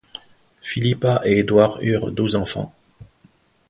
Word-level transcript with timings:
Philippa 0.63 1.21
et 1.25 1.37
Édouard 1.37 1.77
eurent 1.81 2.09
douze 2.11 2.35
enfants. 2.35 2.73